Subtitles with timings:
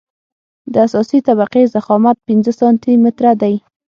[0.73, 3.55] د اساسي طبقې ضخامت پنځه سانتي متره دی